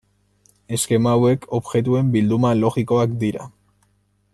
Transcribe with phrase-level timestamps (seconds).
[0.77, 3.51] Eskema hauek objektuen bilduma logikoak dira.